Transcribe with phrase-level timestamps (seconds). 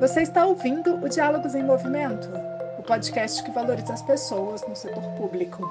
[0.00, 2.28] Você está ouvindo o Diálogos em Movimento,
[2.78, 5.62] o podcast que valoriza as pessoas no setor público.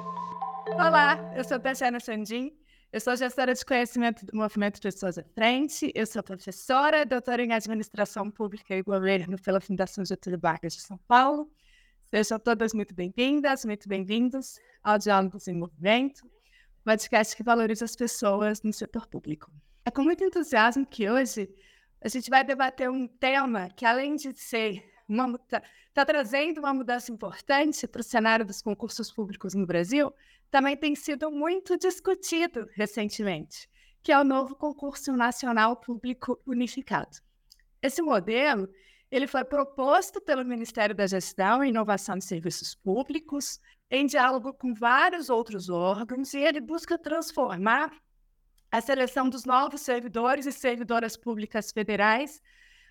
[0.73, 2.51] Olá, eu sou Tatiana Sandim,
[2.91, 7.53] eu sou gestora de conhecimento do Movimento Pessoas à Frente, eu sou professora, doutora em
[7.53, 11.47] Administração Pública e Governo pela Fundação Getúlio Vargas de São Paulo.
[12.05, 16.27] Sejam todas muito bem-vindas, muito bem-vindos ao Diálogos em Movimento,
[16.83, 19.51] podcast que valoriza as pessoas no setor público.
[19.85, 21.47] É com muito entusiasmo que hoje
[22.05, 27.11] a gente vai debater um tema que, além de ser está tá trazendo uma mudança
[27.11, 30.13] importante para o cenário dos concursos públicos no Brasil,
[30.51, 33.67] também tem sido muito discutido recentemente,
[34.03, 37.17] que é o novo concurso nacional público unificado.
[37.81, 38.69] Esse modelo
[39.09, 43.59] ele foi proposto pelo Ministério da Gestão e Inovação de Serviços Públicos,
[43.89, 47.91] em diálogo com vários outros órgãos, e ele busca transformar
[48.71, 52.41] a seleção dos novos servidores e servidoras públicas federais,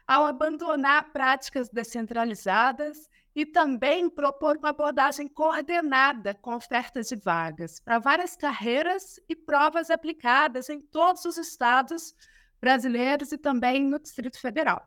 [0.06, 7.98] ao abandonar práticas descentralizadas e também propor uma abordagem coordenada com ofertas de vagas para
[7.98, 12.14] várias carreiras e provas aplicadas em todos os estados
[12.60, 14.86] brasileiros e também no Distrito Federal.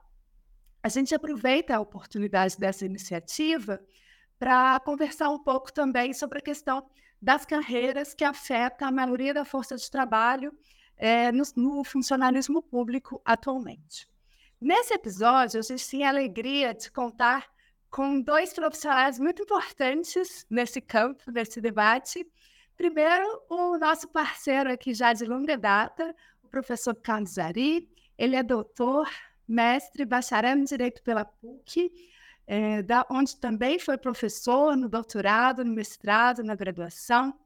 [0.81, 3.79] A gente aproveita a oportunidade dessa iniciativa
[4.39, 6.89] para conversar um pouco também sobre a questão
[7.21, 10.55] das carreiras que afeta a maioria da força de trabalho
[10.97, 14.07] é, no, no, funcionalismo público atualmente.
[14.59, 17.47] Nesse episódio, a gente tem a alegria de contar
[17.89, 22.27] com dois profissionais muito importantes nesse campo, nesse debate.
[22.75, 27.87] Primeiro, o nosso parceiro aqui já de longa data, o professor Carlos Ari.
[28.17, 29.07] Ele é doutor,
[29.47, 31.91] mestre, bacharel em Direito pela PUC,
[32.47, 37.37] é, da, onde também foi professor no doutorado, no mestrado, na graduação.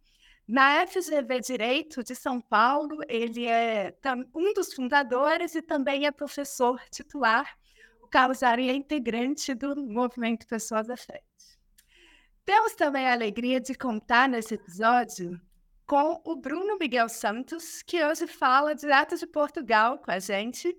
[0.48, 3.96] Na FGV Direito de São Paulo, ele é
[4.36, 7.58] um dos fundadores e também é professor titular.
[8.02, 11.26] O Carlos Ari é integrante do Movimento Pessoas à Frente.
[12.44, 15.40] Temos também a alegria de contar nesse episódio
[15.86, 20.76] com o Bruno Miguel Santos, que hoje fala direto de Portugal com a gente.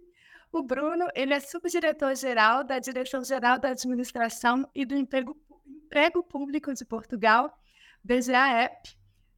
[0.50, 5.36] O Bruno, ele é subdiretor-geral da Direção-Geral da Administração e do Emprego,
[5.66, 7.56] Emprego Público de Portugal,
[8.04, 8.96] DGAEP,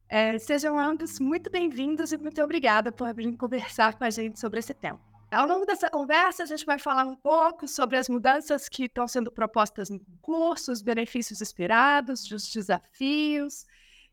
[0.09, 4.59] é, sejam ambos muito bem-vindos e muito obrigada por vir conversar com a gente sobre
[4.59, 4.99] esse tema.
[5.31, 9.07] Ao longo dessa conversa, a gente vai falar um pouco sobre as mudanças que estão
[9.07, 13.65] sendo propostas no concurso, os benefícios esperados, os desafios,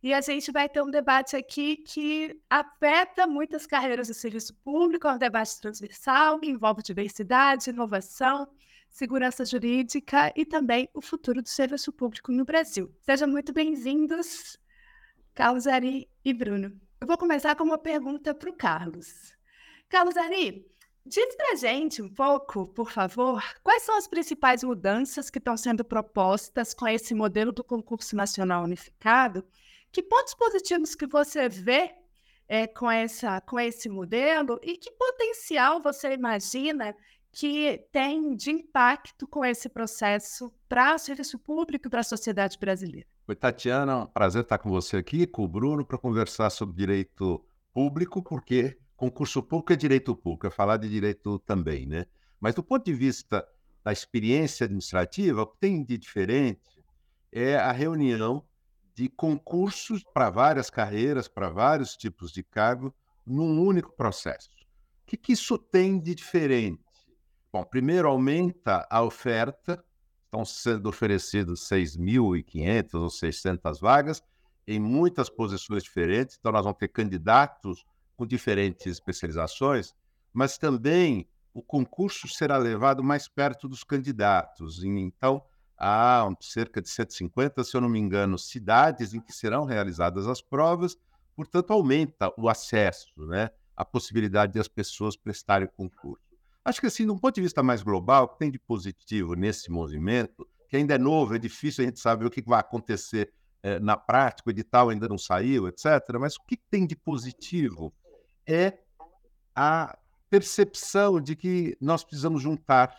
[0.02, 5.06] e a gente vai ter um debate aqui que afeta muitas carreiras do serviço público,
[5.06, 8.48] é um debate transversal, que envolve diversidade, inovação,
[8.90, 12.92] segurança jurídica e também o futuro do serviço público no Brasil.
[13.02, 14.58] Sejam muito bem-vindos
[15.34, 16.78] Carlos Ari e Bruno.
[17.00, 19.34] Eu vou começar com uma pergunta para o Carlos.
[19.88, 20.70] Carlos Ari,
[21.06, 25.86] diz para gente um pouco, por favor, quais são as principais mudanças que estão sendo
[25.86, 29.42] propostas com esse modelo do concurso nacional unificado?
[29.90, 31.94] Que pontos positivos que você vê
[32.46, 36.94] é, com, essa, com esse modelo e que potencial você imagina
[37.30, 42.58] que tem de impacto com esse processo para o serviço público e para a sociedade
[42.58, 43.11] brasileira?
[43.28, 47.40] Oi, Tatiana, prazer estar com você aqui, com o Bruno, para conversar sobre direito
[47.72, 52.04] público, porque concurso público é direito público, é falar de direito também, né?
[52.40, 53.46] Mas do ponto de vista
[53.84, 56.82] da experiência administrativa, o que tem de diferente
[57.30, 58.44] é a reunião
[58.92, 62.92] de concursos para várias carreiras, para vários tipos de cargo,
[63.24, 64.50] num único processo.
[65.02, 66.82] O que, que isso tem de diferente?
[67.52, 69.82] Bom, primeiro aumenta a oferta
[70.32, 74.22] estão sendo oferecidos 6.500 ou 600 vagas
[74.66, 76.38] em muitas posições diferentes.
[76.40, 77.84] Então, nós vamos ter candidatos
[78.16, 79.94] com diferentes especializações,
[80.32, 84.82] mas também o concurso será levado mais perto dos candidatos.
[84.82, 85.44] Então,
[85.76, 90.40] há cerca de 150, se eu não me engano, cidades em que serão realizadas as
[90.40, 90.96] provas,
[91.36, 93.50] portanto, aumenta o acesso, né?
[93.76, 96.31] a possibilidade de as pessoas prestarem concurso.
[96.64, 99.34] Acho que, assim, de um ponto de vista mais global, o que tem de positivo
[99.34, 103.32] nesse movimento, que ainda é novo, é difícil a gente saber o que vai acontecer
[103.62, 105.86] é, na prática, o edital ainda não saiu, etc.
[106.20, 107.92] Mas o que tem de positivo
[108.46, 108.78] é
[109.54, 109.96] a
[110.30, 112.96] percepção de que nós precisamos juntar,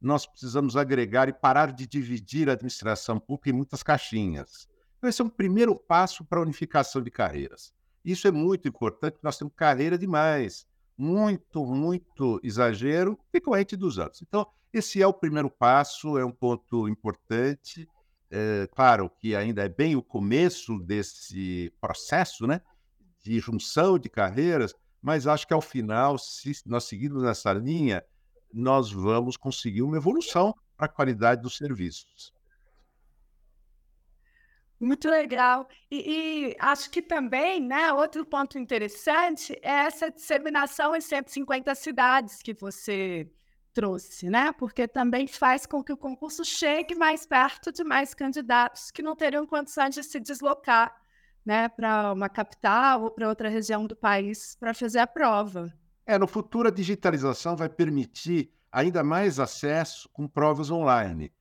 [0.00, 4.68] nós precisamos agregar e parar de dividir a administração pública em muitas caixinhas.
[4.98, 7.72] Então, esse é um primeiro passo para a unificação de carreiras.
[8.04, 10.66] Isso é muito importante, nós temos carreira demais
[11.02, 14.22] muito, muito exagero decorrente dos anos.
[14.22, 17.88] Então, esse é o primeiro passo, é um ponto importante.
[18.30, 22.60] É, claro que ainda é bem o começo desse processo né,
[23.20, 28.04] de junção de carreiras, mas acho que ao final, se nós seguirmos nessa linha,
[28.54, 32.32] nós vamos conseguir uma evolução para a qualidade dos serviços.
[34.82, 35.68] Muito legal.
[35.88, 42.42] E, e, acho que também, né, outro ponto interessante é essa disseminação em 150 cidades
[42.42, 43.30] que você
[43.72, 44.50] trouxe, né?
[44.52, 49.14] Porque também faz com que o concurso chegue mais perto de mais candidatos que não
[49.14, 50.92] teriam condições de se deslocar,
[51.46, 55.72] né, para uma capital ou para outra região do país para fazer a prova.
[56.04, 61.32] É, no futuro a digitalização vai permitir ainda mais acesso com provas online.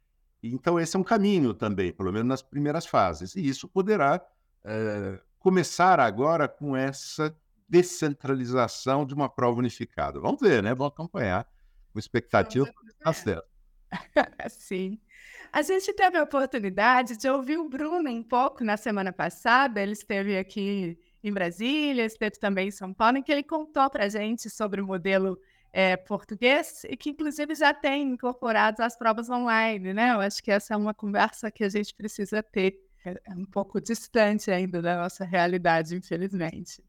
[0.43, 3.35] Então, esse é um caminho também, pelo menos nas primeiras fases.
[3.35, 4.25] E isso poderá
[4.63, 7.35] é, começar agora com essa
[7.67, 10.19] descentralização de uma prova unificada.
[10.19, 10.73] Vamos ver, né?
[10.73, 11.47] Vamos acompanhar
[11.91, 12.71] com expectativa
[13.01, 13.47] está certo.
[14.49, 14.99] Sim.
[15.51, 19.81] A gente teve a oportunidade de ouvir o Bruno um pouco na semana passada.
[19.81, 24.05] Ele esteve aqui em Brasília, esteve também em São Paulo, em que ele contou para
[24.05, 25.38] a gente sobre o modelo
[25.73, 30.12] é, português e que, inclusive, já tem incorporado as provas online, né?
[30.12, 32.79] Eu acho que essa é uma conversa que a gente precisa ter.
[33.06, 36.83] É, é um pouco distante ainda da nossa realidade, infelizmente.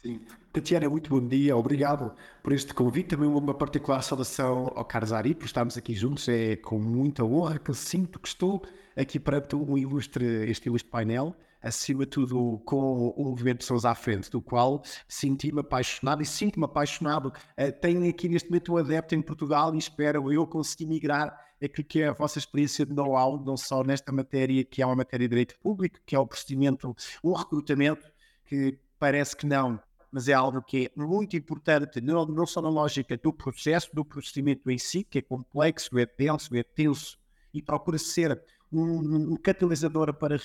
[0.00, 0.20] Sim.
[0.52, 3.08] Tatiana, muito bom dia, obrigado por este convite.
[3.08, 6.28] Também uma particular saudação ao Carlos Ari, por estarmos aqui juntos.
[6.28, 8.62] É com muita honra que sinto que estou
[8.96, 13.84] aqui perante um ilustre, este ilustre painel acima de tudo com o movimento de pessoas
[13.84, 17.32] à frente, do qual senti-me apaixonado e sinto-me apaixonado.
[17.58, 21.86] Uh, tenho aqui neste momento um adepto em Portugal e espero eu conseguir migrar aquilo
[21.86, 25.26] que é a vossa experiência de know-how, não só nesta matéria, que é uma matéria
[25.26, 28.06] de direito público, que é o procedimento, o recrutamento,
[28.44, 32.68] que parece que não, mas é algo que é muito importante, não, não só na
[32.68, 37.18] lógica do processo, do procedimento em si, que é complexo, é denso, é tenso,
[37.52, 38.40] e procura ser
[38.72, 40.36] um, um catalisador para,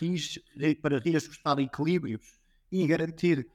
[0.82, 2.40] para reajustar equilíbrios
[2.72, 3.48] e garantir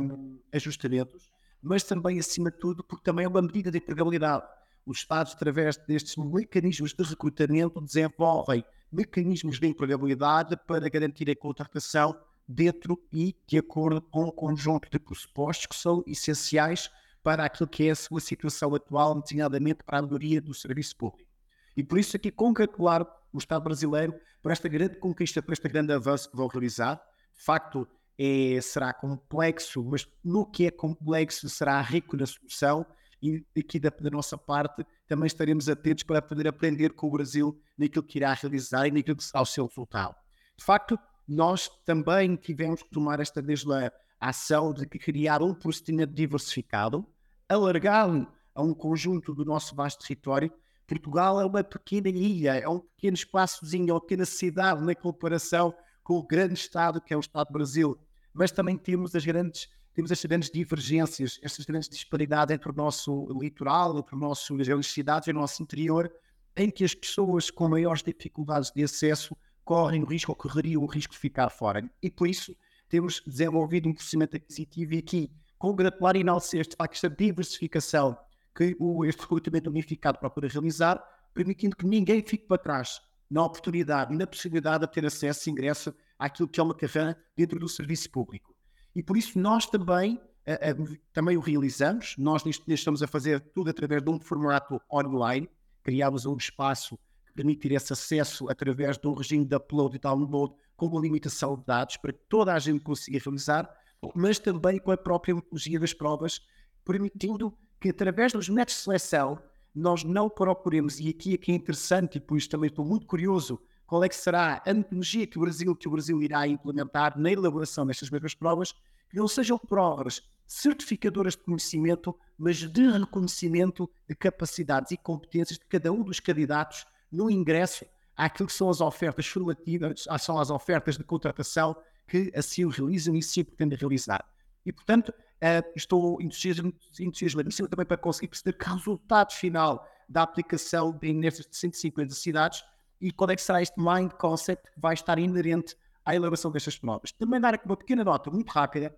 [0.00, 1.30] um, ajustamentos,
[1.62, 4.46] mas também, acima de tudo, porque também é uma medida de empregabilidade.
[4.86, 12.18] Os Estados, através destes mecanismos de recrutamento, desenvolvem mecanismos de empregabilidade para garantir a contratação
[12.48, 16.90] dentro e de acordo com um conjunto de pressupostos que são essenciais
[17.22, 21.28] para aquilo que é a sua situação atual, designadamente para a melhoria do serviço público.
[21.76, 25.92] E por isso aqui congratular o Estado brasileiro por esta grande conquista, por este grande
[25.92, 26.96] avanço que vão realizar.
[27.36, 27.86] De facto,
[28.18, 32.84] é, será complexo, mas no que é complexo será rico na solução
[33.22, 37.60] e aqui da, da, nossa parte também estaremos atentos para poder aprender com o Brasil
[37.76, 40.14] naquilo que irá realizar e naquilo que será o seu resultado.
[40.56, 46.12] De facto, nós também tivemos que tomar esta desde a ação de criar um procedimento
[46.12, 47.06] diversificado,
[47.48, 50.52] alargado a um conjunto do nosso vasto território,
[50.88, 55.74] Portugal é uma pequena ilha, é um pequeno espaçozinho, é uma pequena cidade na comparação
[56.02, 57.98] com o grande Estado que é o Estado do Brasil.
[58.32, 63.28] Mas também temos as grandes, temos as grandes divergências, estas grandes disparidades entre o nosso
[63.38, 66.10] litoral, entre o nosso, as grandes cidades e o nosso interior,
[66.56, 70.86] em que as pessoas com maiores dificuldades de acesso correm o risco ou correriam o
[70.86, 71.86] risco de ficar fora.
[72.02, 72.56] E por isso
[72.88, 78.16] temos desenvolvido um procedimento aquisitivo e aqui congratular e enaltecer de facto esta diversificação
[78.58, 81.00] que o, este recrutamento unificado procura realizar,
[81.32, 83.00] permitindo que ninguém fique para trás
[83.30, 87.16] na oportunidade e na possibilidade de ter acesso e ingresso àquilo que é uma carreira
[87.36, 88.52] dentro do serviço público.
[88.96, 93.38] E por isso nós também, uh, uh, também o realizamos, nós neste estamos a fazer
[93.54, 95.48] tudo através de um formato online,
[95.84, 100.52] criámos um espaço que permitir esse acesso através de um regime de upload e download
[100.76, 103.70] com uma limitação de dados para que toda a gente consiga realizar,
[104.16, 106.40] mas também com a própria metodologia das provas,
[106.84, 109.38] permitindo que através dos métodos de seleção
[109.74, 113.06] nós não procuremos, e aqui é que é interessante, e por isso também estou muito
[113.06, 117.18] curioso, qual é que será a metodologia que o Brasil, que o Brasil irá implementar
[117.18, 118.72] na elaboração destas mesmas provas,
[119.08, 125.64] que não sejam provas certificadoras de conhecimento, mas de reconhecimento de capacidades e competências de
[125.66, 127.84] cada um dos candidatos no ingresso
[128.16, 133.14] àquilo que são as ofertas formativas, são as ofertas de contratação que assim o realizam
[133.14, 134.24] e se pretendem realizar.
[134.64, 141.46] E, portanto, Uh, estou entusiasmadíssimo também para conseguir perceber que resultado final da aplicação nestas
[141.50, 142.64] 150 cidades
[143.00, 146.76] e qual é que será este mind concept que vai estar inerente à elaboração destas
[146.76, 147.12] provas.
[147.12, 148.96] Também dar aqui uma pequena nota muito rápida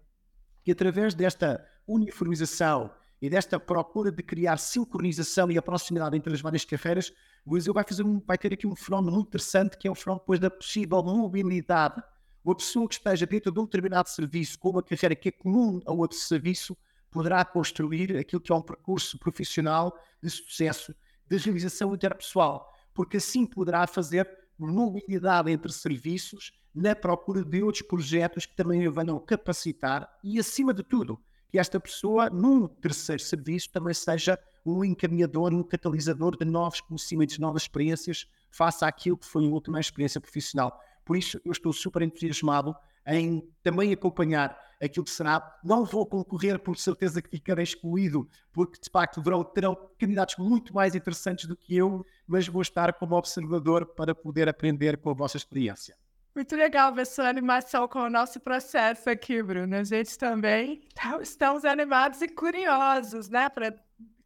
[0.64, 6.40] que através desta uniformização e desta procura de criar sincronização e a proximidade entre as
[6.40, 7.12] várias carreiras,
[7.44, 9.94] o Brasil vai, fazer um, vai ter aqui um fenómeno muito interessante que é o
[9.94, 12.02] fenómeno depois da possível mobilidade
[12.44, 15.80] uma pessoa que esteja dentro de um determinado serviço, com uma carreira que é comum
[15.86, 16.76] a outro serviço,
[17.10, 20.94] poderá construir aquilo que é um percurso profissional de sucesso,
[21.28, 24.28] de realização interpessoal, porque assim poderá fazer
[24.58, 30.72] mobilidade entre serviços na procura de outros projetos que também o venham capacitar e, acima
[30.72, 36.44] de tudo, que esta pessoa, num terceiro serviço, também seja um encaminhador, um catalisador de
[36.44, 40.80] novos conhecimentos, novas experiências, face àquilo que foi a última experiência profissional.
[41.10, 42.72] Por isso, eu estou super entusiasmado
[43.04, 45.58] em também acompanhar aquilo que será.
[45.64, 50.72] Não vou concorrer, por certeza que ficarei excluído, porque de facto terão, terão candidatos muito
[50.72, 55.12] mais interessantes do que eu, mas vou estar como observador para poder aprender com a
[55.12, 55.96] vossa experiência.
[56.32, 59.74] Muito legal ver sua animação com o nosso processo aqui, Bruno.
[59.74, 63.48] A gente também tá, estamos animados e curiosos, né?
[63.48, 63.74] Pra,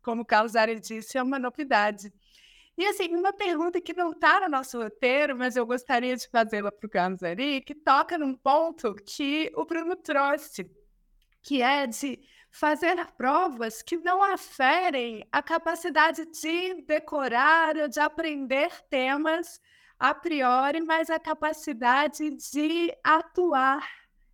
[0.03, 2.13] como o Carlos Ari disse, é uma novidade.
[2.77, 6.73] E assim, uma pergunta que não está no nosso roteiro, mas eu gostaria de fazê-la
[6.73, 10.69] para o Carlos Ari, que toca num ponto que o Bruno trouxe,
[11.41, 18.71] que é de fazer provas que não aferem a capacidade de decorar ou de aprender
[18.89, 19.61] temas
[19.99, 23.89] a priori, mas a capacidade de atuar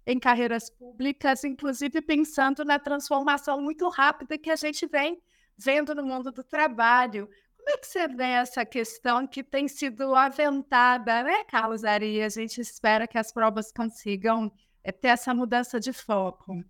[0.07, 5.23] em carreiras públicas, inclusive pensando na transformação muito rápida que a gente vem
[5.57, 7.29] vendo no mundo do trabalho.
[7.61, 12.23] Como é que você vê essa questão que tem sido aventada, né, Carlos Ari?
[12.23, 14.51] A gente espera que as provas consigam
[14.83, 16.65] eh, ter essa mudança de foco.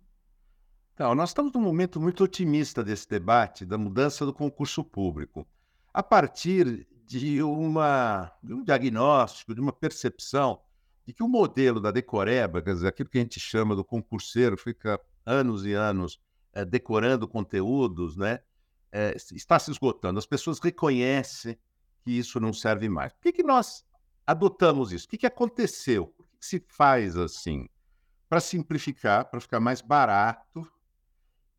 [0.93, 5.47] Então, nós estamos num momento muito otimista desse debate da mudança do concurso público.
[5.93, 10.61] A partir de, uma, de um diagnóstico, de uma percepção
[11.07, 14.57] de que o modelo da decoreba, quer dizer, aquilo que a gente chama do concurseiro,
[14.57, 16.19] fica anos e anos
[16.51, 18.41] é, decorando conteúdos, né?
[18.91, 20.19] É, está se esgotando.
[20.19, 21.57] As pessoas reconhecem
[22.03, 23.13] que isso não serve mais.
[23.13, 23.85] Por que, que nós
[24.25, 25.05] adotamos isso?
[25.05, 26.07] O que, que aconteceu?
[26.07, 27.67] Por que, que se faz assim?
[28.27, 30.69] Para simplificar, para ficar mais barato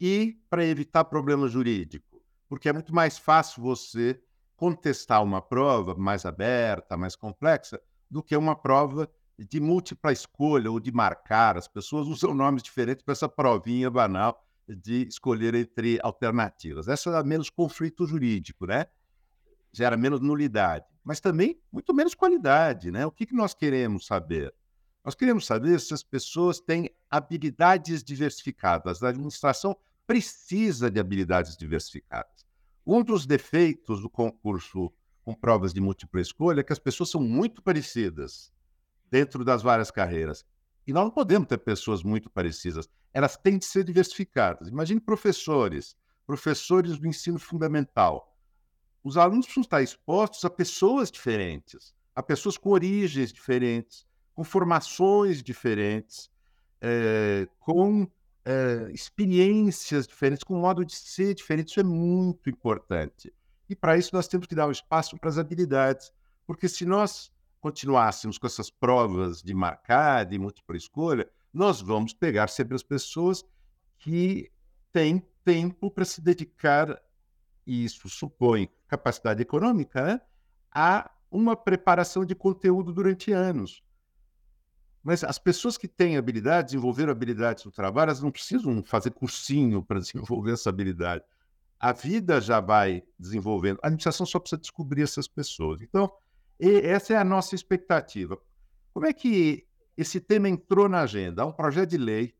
[0.01, 2.23] e para evitar problema jurídico.
[2.49, 4.21] Porque é muito mais fácil você
[4.57, 10.79] contestar uma prova mais aberta, mais complexa, do que uma prova de múltipla escolha ou
[10.79, 11.57] de marcar.
[11.57, 16.89] As pessoas usam nomes diferentes para essa provinha banal de escolher entre alternativas.
[16.89, 18.87] Essa dá menos conflito jurídico, né?
[19.73, 23.07] Gera menos nulidade, mas também muito menos qualidade, né?
[23.07, 24.55] O que, que nós queremos saber?
[25.05, 29.03] Nós queremos saber se as pessoas têm habilidades diversificadas.
[29.03, 29.77] A administração
[30.07, 32.47] precisa de habilidades diversificadas.
[32.87, 34.93] Um dos defeitos do concurso
[35.25, 38.53] com provas de múltipla escolha é que as pessoas são muito parecidas
[39.11, 40.45] dentro das várias carreiras.
[40.87, 42.89] E nós não podemos ter pessoas muito parecidas.
[43.13, 44.69] Elas têm de ser diversificadas.
[44.69, 48.37] Imagine professores, professores do ensino fundamental.
[49.05, 55.43] Os alunos precisam estar expostos a pessoas diferentes, a pessoas com origens diferentes, com formações
[55.43, 56.31] diferentes,
[56.81, 58.09] é, com
[58.45, 61.71] é, experiências diferentes, com modo de ser diferente.
[61.71, 63.33] Isso é muito importante.
[63.69, 66.13] E para isso nós temos que dar um espaço para as habilidades,
[66.47, 72.49] porque se nós continuássemos com essas provas de marcar, de múltipla escolha, nós vamos pegar
[72.49, 73.45] sempre as pessoas
[73.99, 74.51] que
[74.93, 77.01] têm tempo para se dedicar,
[77.67, 80.21] e isso supõe capacidade econômica, né,
[80.71, 83.83] a uma preparação de conteúdo durante anos.
[85.03, 89.83] Mas as pessoas que têm habilidade, desenvolveram habilidades no trabalho, elas não precisam fazer cursinho
[89.83, 91.25] para desenvolver essa habilidade.
[91.81, 93.81] A vida já vai desenvolvendo.
[93.83, 95.81] A administração só precisa descobrir essas pessoas.
[95.83, 96.13] Então,
[96.61, 98.39] essa é a nossa expectativa.
[98.95, 101.43] Como é que esse tema entrou na agenda?
[101.43, 102.35] Há um projeto de lei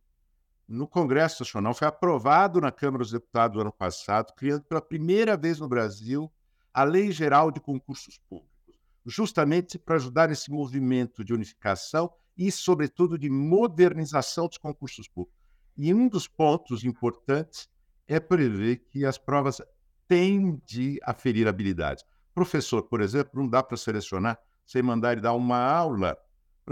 [0.67, 5.37] no Congresso Nacional, foi aprovado na Câmara dos Deputados no ano passado, criando pela primeira
[5.37, 6.33] vez no Brasil
[6.73, 13.19] a Lei Geral de Concursos Públicos, justamente para ajudar nesse movimento de unificação e, sobretudo,
[13.19, 15.39] de modernização dos concursos públicos.
[15.77, 17.69] E um dos pontos importantes
[18.09, 19.61] é prever que as provas
[20.09, 22.05] têm de aferir habilidades.
[22.35, 26.17] Professor, por exemplo, não dá para selecionar sem mandar ele dar uma aula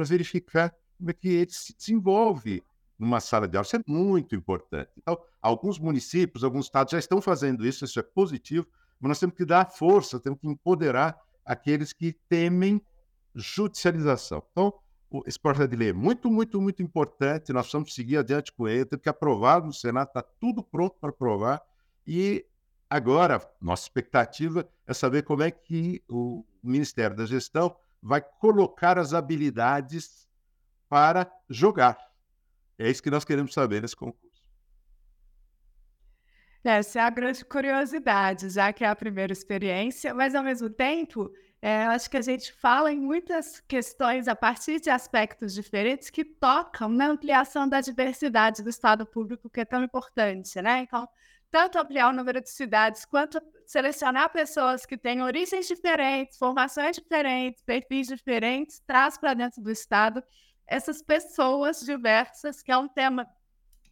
[0.00, 2.62] para verificar como é que ele se desenvolve
[2.99, 3.66] numa sala de aula.
[3.66, 4.90] Isso é muito importante.
[4.97, 8.66] Então, alguns municípios, alguns estados já estão fazendo isso, isso é positivo,
[8.99, 12.80] mas nós temos que dar força, temos que empoderar aqueles que temem
[13.35, 14.42] judicialização.
[14.50, 14.73] Então,
[15.26, 17.52] esse projeto de lei é muito, muito, muito importante.
[17.52, 21.11] Nós precisamos seguir adiante com ele, temos que aprovar no Senado, está tudo pronto para
[21.11, 21.61] aprovar.
[22.07, 22.45] E
[22.92, 29.12] Agora, nossa expectativa é saber como é que o Ministério da Gestão vai colocar as
[29.12, 30.28] habilidades
[30.88, 31.99] para jogar.
[32.78, 34.30] É isso que nós queremos saber nesse concurso.
[36.62, 41.33] Essa é a grande curiosidade, já que é a primeira experiência, mas ao mesmo tempo,
[41.62, 46.25] é, acho que a gente fala em muitas questões a partir de aspectos diferentes que
[46.25, 50.80] tocam na ampliação da diversidade do Estado público, que é tão importante, né?
[50.80, 51.09] Então,
[51.50, 53.40] tanto ampliar o número de cidades, quanto
[53.71, 60.21] selecionar pessoas que têm origens diferentes, formações diferentes, perfis diferentes, traz para dentro do Estado
[60.67, 63.29] essas pessoas diversas, que é um tema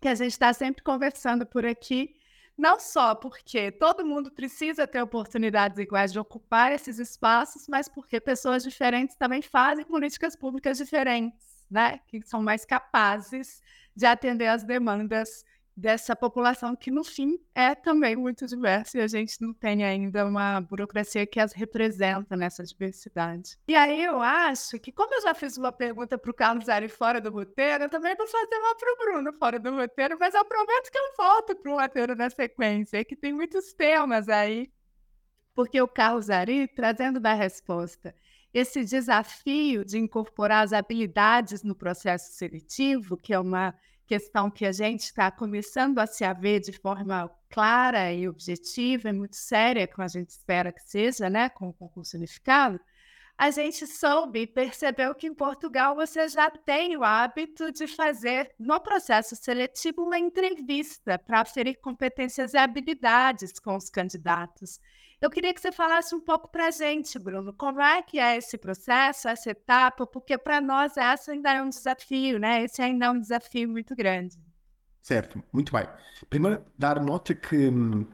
[0.01, 2.17] que a gente está sempre conversando por aqui,
[2.57, 8.21] não só porque todo mundo precisa ter oportunidades iguais de ocupar esses espaços, mas porque
[8.21, 12.01] pessoas diferentes também fazem políticas públicas diferentes, né?
[12.09, 13.63] Que são mais capazes
[13.95, 15.45] de atender às demandas
[15.79, 20.27] dessa população que, no fim, é também muito diversa e a gente não tem ainda
[20.27, 23.57] uma burocracia que as representa nessa diversidade.
[23.69, 26.89] E aí eu acho que, como eu já fiz uma pergunta para o Carlos Ari
[26.89, 30.35] fora do roteiro, eu também vou fazer uma para o Bruno fora do roteiro, mas
[30.35, 34.73] eu prometo que eu volto para o roteiro na sequência, que tem muitos temas aí,
[35.55, 38.13] porque o Carlos Ari, trazendo da resposta,
[38.53, 43.73] esse desafio de incorporar as habilidades no processo seletivo, que é uma
[44.09, 49.12] questão que a gente está começando a se haver de forma clara e objetiva, e
[49.12, 52.81] muito séria, como a gente espera que seja, né, com o concurso unificado,
[53.37, 58.50] a gente soube e percebeu que em Portugal você já tem o hábito de fazer,
[58.59, 64.81] no processo seletivo, uma entrevista para aferir competências e habilidades com os candidatos.
[65.21, 68.37] Eu queria que você falasse um pouco para a gente, Bruno, como é que é
[68.37, 72.63] esse processo, essa etapa, porque para nós essa ainda é um desafio, né?
[72.63, 74.39] Esse ainda é um desafio muito grande.
[75.03, 75.89] Certo, muito bem.
[76.31, 78.07] Primeiro, dar nota que hum,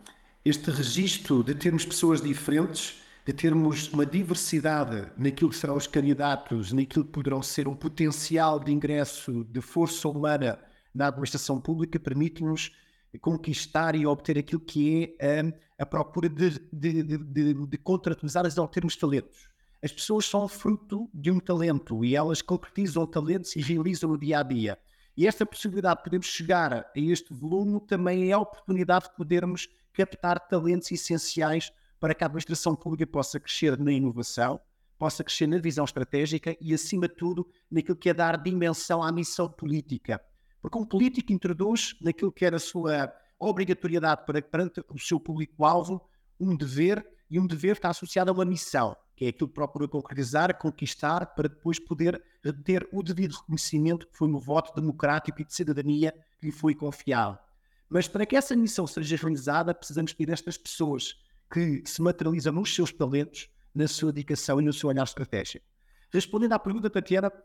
[0.42, 6.72] este registro de termos pessoas diferentes, de termos uma diversidade naquilo que serão os candidatos,
[6.72, 10.58] naquilo que poderão ser um potencial de ingresso de força humana
[10.94, 12.70] na administração pública, permite-nos
[13.18, 15.40] conquistar e obter aquilo que é
[15.78, 19.48] a, a procura de, de, de, de contratualizar e obtermos talentos.
[19.82, 24.40] As pessoas são fruto de um talento e elas concretizam talentos e realizam no dia
[24.40, 24.78] a dia.
[25.16, 29.68] E esta possibilidade de podermos chegar a este volume também é a oportunidade de podermos
[29.92, 34.60] captar talentos essenciais para que a administração pública possa crescer na inovação,
[34.98, 39.12] possa crescer na visão estratégica e, acima de tudo, naquilo que é dar dimensão à
[39.12, 40.20] missão política
[40.64, 46.00] porque um político introduz naquilo que era a sua obrigatoriedade para, perante o seu público-alvo
[46.40, 49.86] um dever, e um dever está associado a uma missão, que é aquilo que procura
[49.86, 52.18] concretizar, conquistar, para depois poder
[52.64, 56.74] ter o devido reconhecimento que foi no voto democrático e de cidadania que lhe foi
[56.74, 57.38] confiado.
[57.86, 61.14] Mas para que essa missão seja realizada, precisamos ter estas pessoas
[61.52, 65.66] que se materializam nos seus talentos, na sua dedicação e no seu olhar estratégico.
[66.10, 67.44] Respondendo à pergunta, Tatiana, é,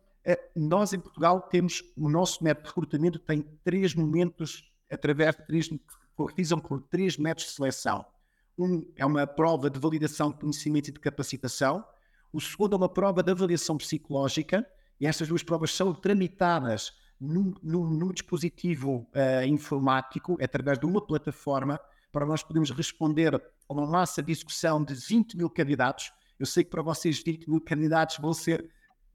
[0.55, 5.69] nós em Portugal temos o nosso método de recrutamento tem três momentos através de três
[6.19, 8.05] concretizam por três métodos de seleção.
[8.57, 11.85] Um é uma prova de validação de conhecimento e de capacitação.
[12.33, 14.67] O segundo é uma prova de avaliação psicológica.
[14.99, 20.99] E estas duas provas são tramitadas num, num, num dispositivo uh, informático, através de uma
[21.05, 21.79] plataforma,
[22.11, 26.11] para nós podermos responder a uma massa de discussão de 20 mil candidatos.
[26.37, 28.69] Eu sei que para vocês 20 mil candidatos vão ser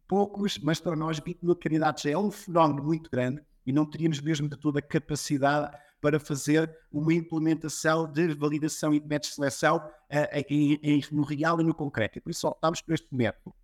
[0.07, 4.21] poucos, mas para nós 20 mil candidatos é um fenómeno muito grande e não teríamos
[4.21, 9.37] mesmo de toda a capacidade para fazer uma implementação de validação e de métodos de
[9.37, 12.19] seleção uh, em, em, no real e no concreto.
[12.19, 13.55] E por isso optámos por este método.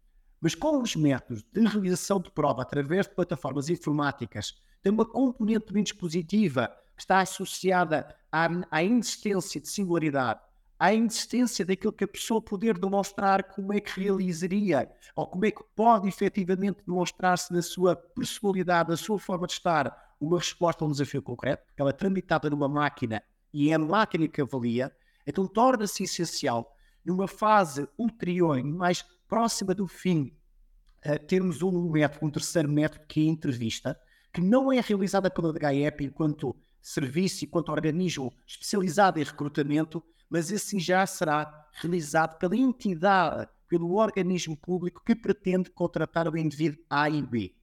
[0.40, 5.70] Mas com os métodos de realização de prova através de plataformas informáticas, tem uma componente
[5.70, 10.40] bem dispositiva que está associada à, à inexistência de singularidade
[10.80, 15.50] à insistência daquilo que a pessoa poder demonstrar como é que realizaria ou como é
[15.50, 20.88] que pode efetivamente demonstrar-se na sua personalidade, na sua forma de estar, uma resposta a
[20.88, 24.90] um desafio concreto, ela é tramitada numa máquina e é a máquina que avalia,
[25.26, 30.34] então torna-se essencial, numa fase ulterior, mais próxima do fim,
[31.04, 34.00] uh, termos um método, um terceiro método que é a entrevista,
[34.32, 40.52] que não é realizada pela DHEP enquanto serviço e quanto organismo especializado em recrutamento, mas
[40.52, 47.10] esse já será realizado pela entidade, pelo organismo público que pretende contratar o indivíduo A
[47.10, 47.38] e B.
[47.40, 47.54] De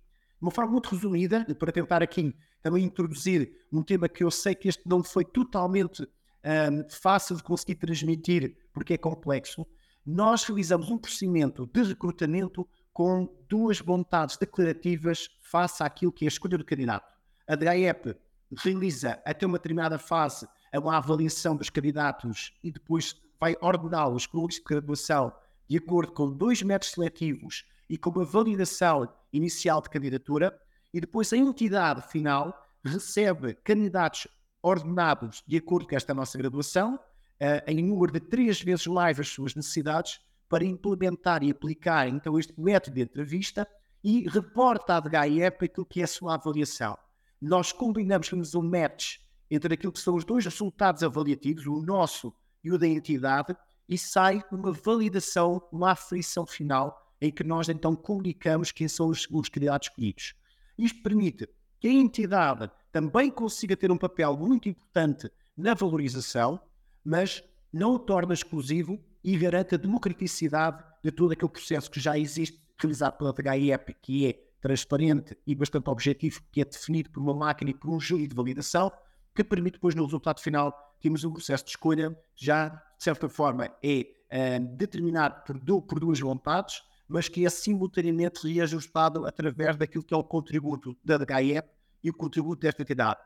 [0.41, 4.67] uma forma muito resumida, para tentar aqui também introduzir um tema que eu sei que
[4.67, 9.65] este não foi totalmente um, fácil de conseguir transmitir, porque é complexo,
[10.05, 16.29] nós realizamos um procedimento de recrutamento com duas vontades declarativas face àquilo que é a
[16.29, 17.13] escolha do candidato.
[17.47, 18.15] A DAEP
[18.57, 20.47] realiza até uma determinada fase
[20.77, 25.33] é uma avaliação dos candidatos e depois vai ordená-los com de graduação
[25.67, 30.57] de acordo com dois métodos seletivos e com uma validação inicial de candidatura,
[30.93, 34.27] e depois a entidade final recebe candidatos
[34.61, 36.99] ordenados de acordo com esta nossa graduação, uh,
[37.67, 42.57] em número de três vezes mais as suas necessidades, para implementar e aplicar então este
[42.57, 43.67] método de entrevista
[44.01, 46.97] e reporta à DHIEP aquilo que é a sua avaliação.
[47.41, 49.17] Nós combinamos, temos um match
[49.49, 52.33] entre aquilo que são os dois resultados avaliativos, o nosso
[52.63, 53.55] e o da entidade,
[53.87, 59.27] e sai uma validação, uma aflição final, em que nós então comunicamos quem são os,
[59.31, 60.35] os candidatos escolhidos.
[60.77, 66.59] Isto permite que a entidade também consiga ter um papel muito importante na valorização,
[67.03, 72.17] mas não o torna exclusivo e garante a democraticidade de todo aquele processo que já
[72.17, 77.33] existe, realizado pela HIEP, que é transparente e bastante objetivo, que é definido por uma
[77.33, 78.91] máquina e por um júri de validação,
[79.37, 83.69] que permite depois, no resultado final, termos um processo de escolha já, de certa forma,
[83.83, 90.13] é uh, determinado por, por duas vontades, mas que é simultaneamente reajustado através daquilo que
[90.13, 91.69] é o contributo da HIEP
[92.03, 93.19] e o contributo desta entidade.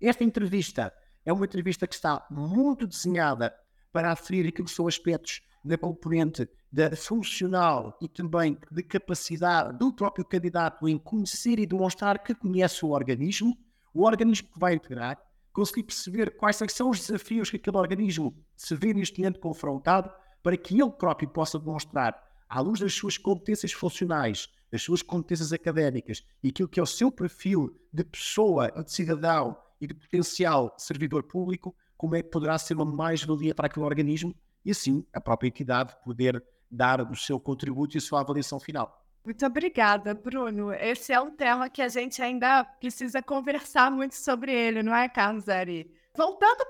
[0.00, 0.90] Esta entrevista
[1.22, 3.54] é uma entrevista que está muito desenhada
[3.92, 9.92] para aferir aquilo que são aspectos da componente da funcional e também de capacidade do
[9.92, 13.54] próprio candidato em conhecer e demonstrar que conhece o organismo,
[13.92, 15.18] o organismo que vai integrar,
[15.58, 20.08] conseguir perceber quais são os desafios que aquele organismo se vê neste momento confrontado,
[20.40, 22.16] para que ele próprio possa demonstrar,
[22.48, 26.86] à luz das suas competências funcionais, das suas competências académicas e aquilo que é o
[26.86, 32.56] seu perfil de pessoa, de cidadão e de potencial servidor público, como é que poderá
[32.56, 34.32] ser uma mais-valia para aquele organismo
[34.64, 36.40] e assim a própria entidade poder
[36.70, 39.04] dar o seu contributo e a sua avaliação final.
[39.24, 40.72] Muito obrigada, Bruno.
[40.72, 45.08] Esse é um tema que a gente ainda precisa conversar muito sobre ele, não é,
[45.08, 45.90] Carlos Ari?
[46.16, 46.66] Voltando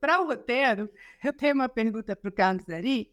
[0.00, 0.88] para o roteiro,
[1.22, 3.10] eu tenho uma pergunta para o Carlos Ari,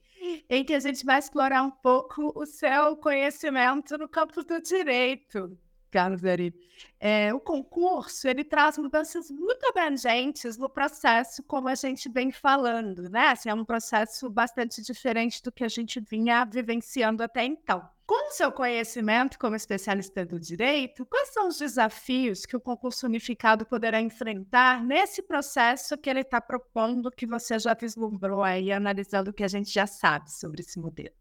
[0.50, 5.58] em que a gente vai explorar um pouco o seu conhecimento no campo do direito.
[5.94, 6.52] Carlos Ari.
[7.00, 13.10] É, o concurso ele traz mudanças muito abrangentes no processo, como a gente vem falando,
[13.12, 13.28] né?
[13.28, 17.88] Assim, é um processo bastante diferente do que a gente vinha vivenciando até então.
[18.08, 23.06] Com o seu conhecimento como especialista do direito, quais são os desafios que o concurso
[23.06, 29.30] unificado poderá enfrentar nesse processo que ele está propondo, que você já vislumbrou aí, analisando
[29.30, 31.16] o que a gente já sabe sobre esse modelo?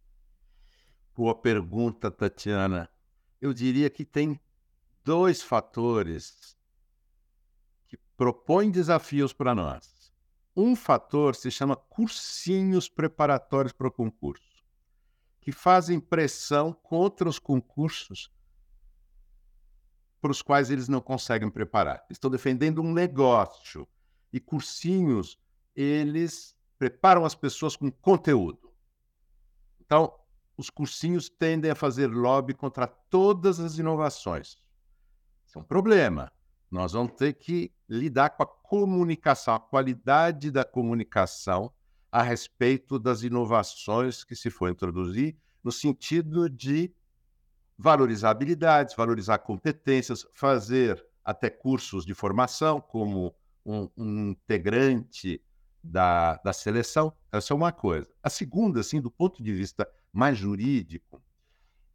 [1.15, 2.89] Boa pergunta, Tatiana.
[3.41, 4.41] Eu diria que tem
[5.05, 6.57] dois fatores
[7.87, 10.13] que propõem desafios para nós.
[10.55, 14.65] Um fator se chama cursinhos preparatórios para o concurso,
[15.41, 18.31] que fazem pressão contra os concursos
[20.21, 22.07] para os quais eles não conseguem preparar.
[22.09, 23.89] Estão defendendo um negócio
[24.33, 25.37] e cursinhos
[25.75, 28.73] eles preparam as pessoas com conteúdo.
[29.81, 30.15] Então,
[30.57, 34.57] os cursinhos tendem a fazer lobby contra todas as inovações.
[35.53, 36.33] Isso é um problema.
[36.71, 41.71] Nós vamos ter que lidar com a comunicação, a qualidade da comunicação
[42.11, 46.91] a respeito das inovações que se for introduzir, no sentido de
[47.77, 55.39] valorizar habilidades, valorizar competências, fazer até cursos de formação como um, um integrante
[55.85, 57.13] da, da seleção.
[57.31, 58.09] Essa é uma coisa.
[58.23, 61.23] A segunda, assim, do ponto de vista mais jurídico,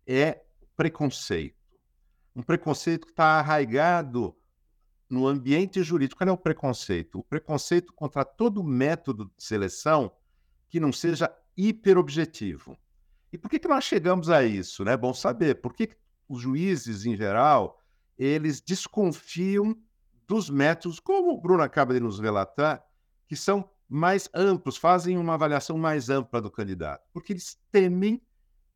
[0.06, 0.43] é
[0.76, 1.57] preconceito
[2.38, 4.38] um preconceito que está arraigado
[5.10, 6.19] no ambiente jurídico.
[6.19, 7.17] Qual é o preconceito?
[7.17, 10.12] O preconceito contra todo método de seleção
[10.69, 12.78] que não seja hiperobjetivo.
[13.34, 14.84] E por que, que nós chegamos a isso?
[14.84, 14.97] É né?
[14.97, 15.56] bom saber.
[15.56, 15.97] Por que, que
[16.30, 17.82] os juízes, em geral,
[18.15, 19.76] eles desconfiam
[20.28, 22.86] dos métodos, como o Bruno acaba de nos relatar,
[23.28, 28.21] que são mais amplos, fazem uma avaliação mais ampla do candidato, porque eles temem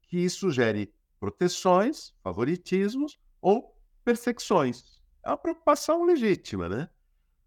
[0.01, 5.01] que isso gere proteções, favoritismos ou perseguições.
[5.23, 6.89] É uma preocupação legítima, né?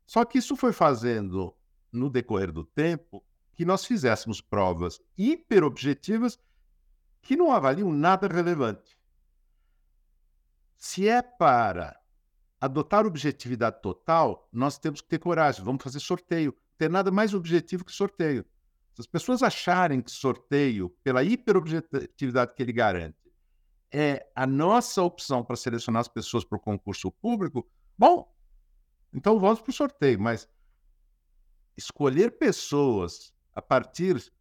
[0.07, 1.57] Só que isso foi fazendo,
[1.91, 6.39] no decorrer do tempo, que nós fizéssemos provas hiperobjetivas
[7.23, 8.99] que não avaliam nada relevante.
[10.77, 11.99] Se é para
[12.61, 15.65] adotar objetividade total, nós temos que ter coragem.
[15.65, 16.53] Vamos fazer sorteio.
[16.53, 18.45] Não tem nada mais objetivo que sorteio.
[18.95, 23.17] Se as pessoas acharem que sorteio, pela hiperobjetividade que ele garante,
[23.97, 27.65] é a nossa opção para selecionar as pessoas para o concurso público,
[27.97, 28.29] bom,
[29.13, 30.21] então vamos para o sorteio.
[30.21, 30.49] Mas
[31.77, 34.33] escolher pessoas a partir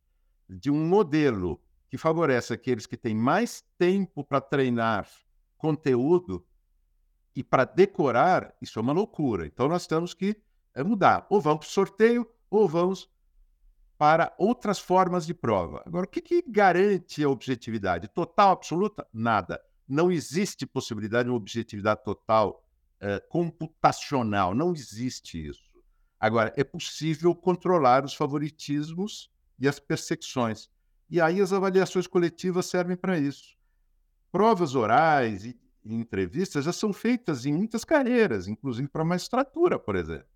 [0.50, 5.08] de um modelo que favorece aqueles que têm mais tempo para treinar
[5.56, 6.44] conteúdo
[7.36, 9.46] e para decorar, isso é uma loucura.
[9.46, 10.36] Então nós temos que
[10.74, 11.28] eh, mudar.
[11.30, 13.08] Ou vamos para o sorteio, ou vamos
[13.98, 15.84] para outras formas de prova.
[15.86, 18.08] Agora, o que, que garante a objetividade?
[18.08, 19.08] Total, absoluta?
[19.14, 19.62] Nada.
[19.88, 22.64] Não existe possibilidade de uma objetividade total
[23.00, 24.56] eh, computacional.
[24.56, 25.74] Não existe isso.
[26.20, 29.30] Agora, é possível controlar os favoritismos
[29.60, 30.70] e as perseguições.
[31.10, 33.58] E aí as avaliações coletivas servem para isso.
[34.32, 40.33] Provas orais e, entrevistas já são feitas em muitas carreiras, inclusive para magistratura, por exemplo.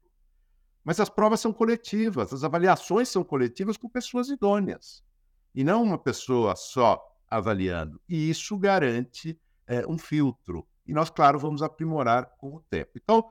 [0.87, 5.03] Mas as provas são coletivas, as avaliações são coletivas com pessoas idôneas,
[5.53, 7.99] e não uma pessoa só avaliando.
[8.07, 10.65] E isso garante é, um filtro.
[10.85, 12.91] E nós, claro, vamos aprimorar com o tempo.
[12.95, 13.29] Então,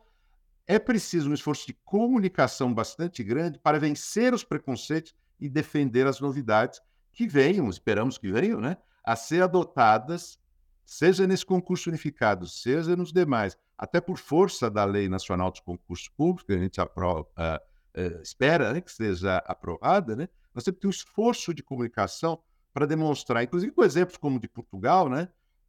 [0.66, 6.20] é preciso um esforço de comunicação bastante grande para vencer os preconceitos e defender as
[6.20, 10.38] novidades que venham, esperamos que venham, né, a ser adotadas,
[10.84, 16.08] seja nesse concurso unificado, seja nos demais, até por força da Lei Nacional dos Concursos
[16.08, 20.76] Públicos, que a gente aprova, uh, uh, espera né, que seja aprovada, né, nós temos
[20.76, 22.40] que ter um esforço de comunicação
[22.72, 25.28] para demonstrar, inclusive com exemplos como de Portugal, né,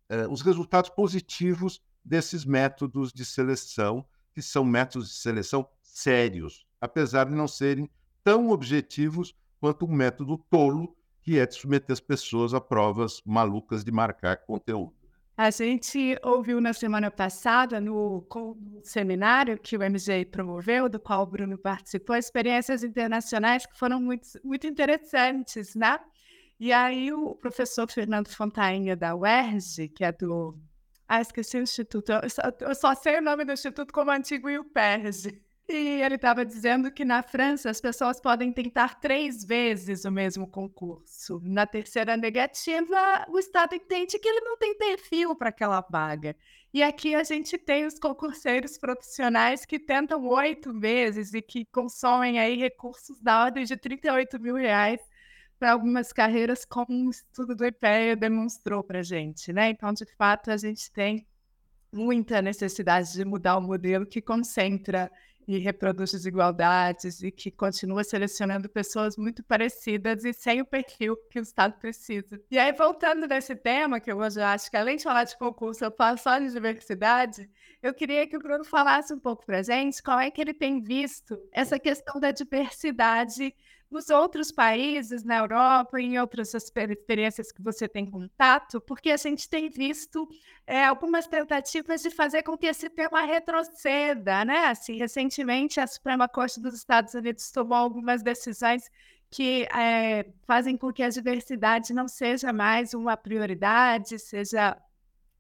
[0.10, 7.26] uh, os resultados positivos desses métodos de seleção, que são métodos de seleção sérios, apesar
[7.26, 7.90] de não serem
[8.24, 13.84] tão objetivos quanto um método tolo, que é de submeter as pessoas a provas malucas
[13.84, 14.97] de marcar conteúdo.
[15.38, 18.28] A gente ouviu na semana passada, no,
[18.82, 24.28] seminário que o MG promoveu, do qual o Bruno participou, experiências internacionais que foram muito,
[24.44, 26.00] muito interessantes, né?
[26.60, 30.58] E aí o professor Fernando Fontainha, da UERJ, que é do...
[31.08, 32.14] Ah, esqueci o instituto.
[32.14, 35.40] Eu só, eu só sei o nome do instituto como antigo IUPERJ.
[35.70, 40.48] E ele estava dizendo que na França as pessoas podem tentar três vezes o mesmo
[40.48, 41.42] concurso.
[41.44, 46.38] Na terceira negativa, o Estado entende que ele não tem perfil para aquela vaga.
[46.74, 52.40] E aqui a gente tem os concurseiros profissionais que tentam oito vezes e que consomem
[52.40, 55.02] aí recursos da ordem de 38 mil reais
[55.60, 59.52] para algumas carreiras, como o estudo do IPEA demonstrou para a gente.
[59.52, 59.72] Né?
[59.72, 61.28] Então, de fato, a gente tem
[61.92, 65.12] muita necessidade de mudar o modelo que concentra
[65.48, 71.40] e reproduz desigualdades e que continua selecionando pessoas muito parecidas e sem o perfil que
[71.40, 72.42] o Estado precisa.
[72.52, 75.86] E aí, voltando nesse tema, que eu hoje acho que além de falar de concurso,
[75.86, 77.50] eu falo só de diversidade,
[77.82, 80.82] eu queria que o Bruno falasse um pouco para gente como é que ele tem
[80.82, 83.56] visto essa questão da diversidade
[83.90, 89.50] nos outros países, na Europa, em outras experiências que você tem contato, porque a gente
[89.50, 90.28] tem visto
[90.66, 94.66] é, algumas tentativas de fazer com que esse tema retroceda, né?
[94.66, 98.90] Assim, recentemente a Suprema Corte dos Estados Unidos tomou algumas decisões
[99.30, 104.78] que é, fazem com que a diversidade não seja mais uma prioridade, seja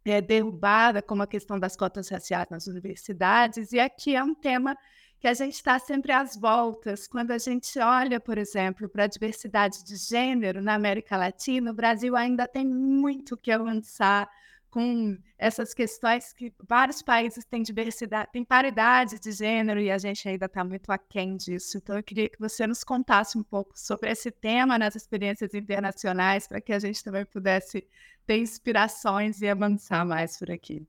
[0.05, 4.77] é, derrubada, como a questão das cotas raciais nas universidades, e aqui é um tema
[5.19, 7.07] que a gente está sempre às voltas.
[7.07, 11.73] Quando a gente olha, por exemplo, para a diversidade de gênero na América Latina, o
[11.73, 14.29] Brasil ainda tem muito que avançar
[14.69, 20.27] com essas questões que vários países têm diversidade, têm paridade de gênero e a gente
[20.27, 21.77] ainda está muito aquém disso.
[21.77, 26.47] Então, eu queria que você nos contasse um pouco sobre esse tema nas experiências internacionais,
[26.47, 27.87] para que a gente também pudesse
[28.25, 30.85] ter inspirações e avançar mais por aqui.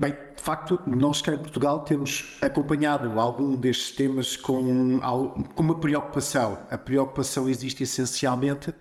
[0.00, 5.80] Bem, de facto, nós cá em Portugal temos acompanhado algum destes temas com, com uma
[5.80, 6.64] preocupação.
[6.70, 8.72] A preocupação existe essencialmente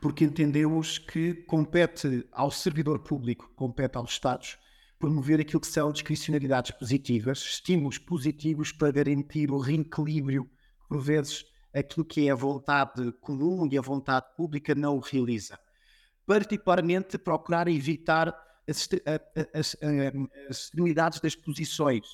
[0.00, 4.58] porque entendemos que compete ao servidor público, compete aos Estados,
[4.98, 10.50] promover aquilo que são discricionalidades positivas, estímulos positivos para garantir o reequilíbrio,
[10.88, 15.56] por vezes aquilo que é a vontade comum e a vontade pública não o realiza.
[16.26, 18.34] Particularmente procurar evitar
[18.68, 18.88] as,
[19.52, 19.76] as,
[20.48, 22.06] as extremidades das posições.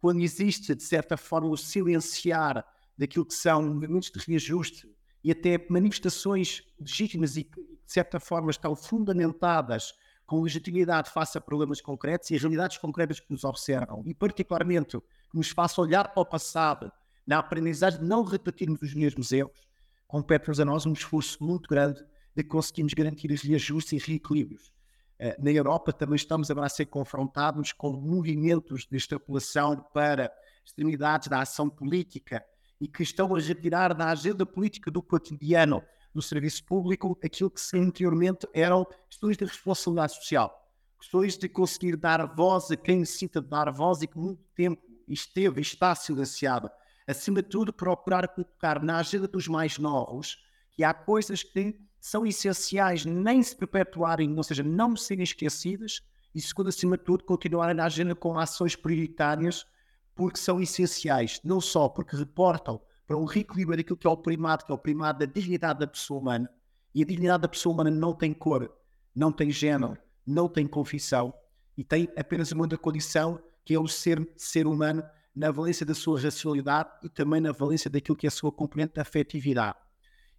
[0.00, 2.64] Quando existe, de certa forma, o silenciar
[2.96, 4.88] daquilo que são movimentos de reajuste
[5.22, 7.44] e até manifestações legítimas e
[7.88, 9.94] de certa forma, estão fundamentadas
[10.26, 15.00] com legitimidade face a problemas concretos e a realidades concretas que nos observam, e particularmente
[15.00, 16.92] que nos faça olhar para o passado,
[17.26, 19.66] na aprendizagem de não repetirmos os mesmos erros,
[20.06, 22.04] compete-nos a nós um esforço muito grande
[22.36, 24.70] de conseguirmos garantir os reajustes e reequilíbrios.
[25.18, 30.32] Eh, na Europa também estamos agora a ser confrontados com movimentos de extrapolação para
[30.64, 32.44] extremidades da ação política
[32.80, 35.82] e que estão a retirar da agenda política do cotidiano
[36.14, 40.52] do serviço público aquilo que anteriormente eram questões de responsabilidade social,
[40.98, 44.82] questões de conseguir dar voz a quem necessita de dar voz e que muito tempo
[45.08, 46.70] esteve e está silenciado.
[47.06, 50.38] Acima de tudo, procurar colocar na agenda dos mais novos
[50.70, 56.00] que há coisas que são essenciais nem se perpetuarem, ou seja, não serem esquecidas
[56.34, 59.66] e, segundo, acima de tudo, continuarem na agenda com ações prioritárias
[60.14, 64.64] porque são essenciais, não só porque reportam para um reequilíbrio daquilo que é o primado,
[64.64, 66.50] que é o primado da dignidade da pessoa humana,
[66.94, 68.70] e a dignidade da pessoa humana não tem cor,
[69.14, 71.32] não tem género, não tem confissão,
[71.76, 75.02] e tem apenas uma única condição, que é o ser ser humano
[75.34, 78.94] na valência da sua racionalidade e também na valência daquilo que é a sua componente
[78.94, 79.78] da afetividade.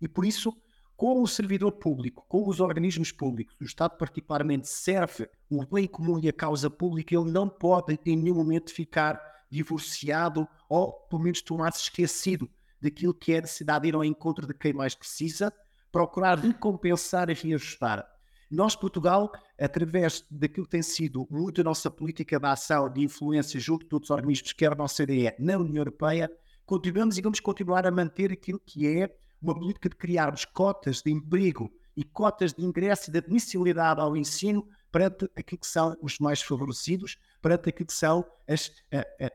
[0.02, 0.56] E por isso,
[1.00, 6.20] como o servidor público, como os organismos públicos, o Estado particularmente serve o bem comum
[6.22, 9.18] e a causa pública, ele não pode em nenhum momento ficar
[9.50, 12.50] divorciado ou, pelo menos, tornar-se esquecido
[12.82, 15.54] daquilo que é a necessidade de ir ao encontro de quem mais precisa,
[15.90, 18.06] procurar recompensar e reajustar.
[18.52, 23.58] Nós, Portugal, através daquilo que tem sido muito a nossa política de ação, de influência
[23.58, 26.30] junto de outros organismos, quer a nossa ideia na União Europeia,
[26.66, 29.10] continuamos e vamos continuar a manter aquilo que é
[29.42, 34.16] uma política de criarmos cotas de emprego e cotas de ingresso e de admissibilidade ao
[34.16, 38.72] ensino perante aquilo que são os mais favorecidos, perante aquilo que são as,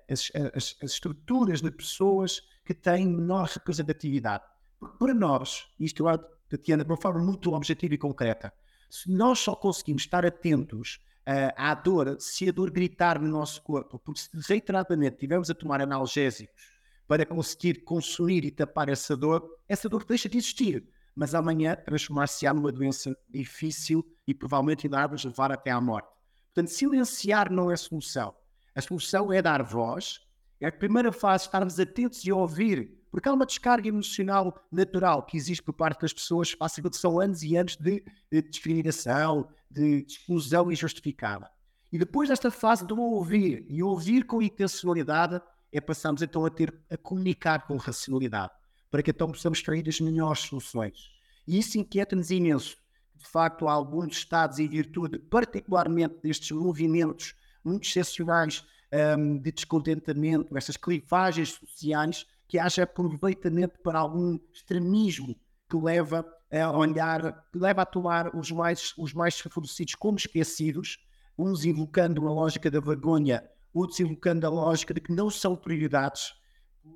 [0.08, 4.44] as, as, as estruturas de pessoas que têm menor representatividade.
[4.98, 8.52] Para nós, isto eu Tatiana, de uma forma muito objetiva e concreta,
[8.90, 13.62] se nós só conseguimos estar atentos uh, à dor, se a dor gritar no nosso
[13.62, 16.73] corpo, porque se reiteradamente estivermos a tomar analgésicos
[17.06, 20.88] para conseguir consumir e tapar essa dor, essa dor deixa de existir.
[21.14, 26.08] Mas amanhã transformar-se-á numa doença difícil e provavelmente irá nos levar até à morte.
[26.52, 28.34] Portanto, silenciar não é solução.
[28.74, 30.20] A solução é dar voz,
[30.60, 35.36] é a primeira fase, estarmos atentos e ouvir, porque há uma descarga emocional natural que
[35.36, 40.04] existe por parte das pessoas, passa que são anos e anos de, de discriminação, de
[40.08, 41.48] exclusão injustificada.
[41.92, 45.40] E depois desta fase do ouvir, e ouvir com intencionalidade,
[45.74, 48.52] é passarmos então a ter a comunicar com racionalidade,
[48.90, 51.10] para que então possamos extrair as melhores soluções.
[51.46, 52.76] E isso inquieta-nos imenso.
[53.14, 57.34] De facto, há alguns estados, em virtude particularmente destes movimentos
[57.64, 58.64] muito excepcionais
[59.18, 65.34] um, de descontentamento, essas clivagens sociais, que haja aproveitamento para algum extremismo
[65.68, 70.98] que leva a olhar, que leva a tomar os mais, os mais favorecidos como esquecidos,
[71.36, 73.42] uns invocando a lógica da vergonha,
[73.74, 76.32] outros invocando a lógica de que não são prioridades,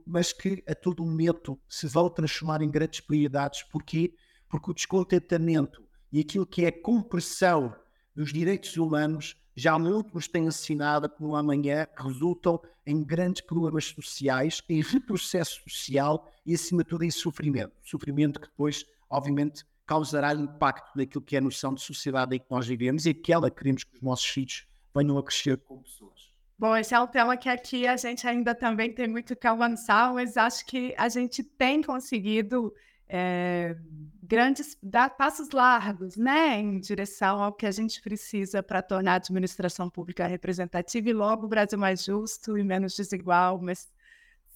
[0.07, 3.63] mas que a todo momento se vão transformar em grandes prioridades.
[3.65, 4.15] Porquê?
[4.49, 7.75] Porque o descontentamento e aquilo que é a compressão
[8.15, 13.87] dos direitos humanos já muito nos tem ensinado que no amanhã resultam em grandes problemas
[13.87, 17.73] sociais, em retrocesso social e, acima de tudo, em sofrimento.
[17.83, 22.47] Sofrimento que depois, obviamente, causará impacto naquilo que é a noção de sociedade em que
[22.51, 26.28] nós vivemos e aquela que queremos que os nossos filhos venham a crescer como pessoas.
[26.59, 30.13] Bom, esse é um tema que aqui a gente ainda também tem muito que avançar,
[30.13, 32.75] mas acho que a gente tem conseguido
[33.09, 33.77] é,
[34.21, 39.17] grandes, dar passos largos, né, em direção ao que a gente precisa para tornar a
[39.17, 43.89] administração pública representativa e logo o Brasil mais justo e menos desigual, mas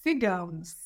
[0.03, 0.77] sigamos.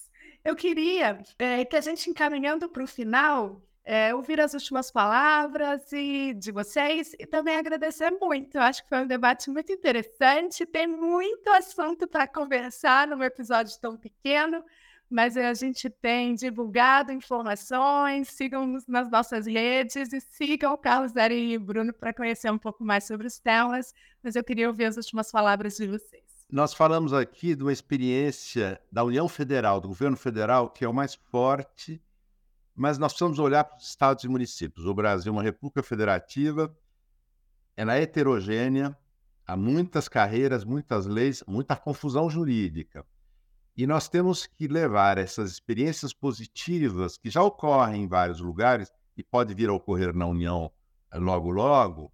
[0.45, 5.93] Eu queria é, que a gente, encaminhando para o final, é, ouvir as últimas palavras
[5.93, 8.57] e, de vocês e também agradecer muito.
[8.57, 13.79] Eu acho que foi um debate muito interessante, tem muito assunto para conversar num episódio
[13.81, 14.65] tão pequeno,
[15.09, 21.53] mas a gente tem divulgado informações, sigam-nos nas nossas redes e sigam o Carlos Dari
[21.53, 24.97] e Bruno para conhecer um pouco mais sobre os temas, mas eu queria ouvir as
[24.97, 26.25] últimas palavras de vocês.
[26.51, 30.95] Nós falamos aqui de uma experiência da União Federal, do governo federal, que é o
[30.95, 32.03] mais forte,
[32.77, 34.85] mas nós precisamos olhar para os estados e municípios.
[34.85, 36.77] O Brasil é uma república federativa,
[37.75, 38.97] ela é heterogênea,
[39.47, 43.05] há muitas carreiras, muitas leis, muita confusão jurídica.
[43.75, 49.23] E nós temos que levar essas experiências positivas, que já ocorrem em vários lugares e
[49.23, 50.71] pode vir a ocorrer na União
[51.11, 52.13] eh, logo, logo,